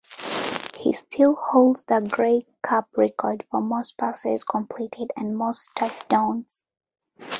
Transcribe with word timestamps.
He 0.79 0.93
still 0.93 1.35
holds 1.35 1.83
the 1.83 1.99
Grey 2.01 2.47
Cup 2.63 2.89
record 2.97 3.45
for 3.51 3.61
most 3.61 3.97
passes 3.99 4.43
completed 4.43 5.11
and 5.15 5.37
most 5.37 5.69
touchdowns. 5.75 6.63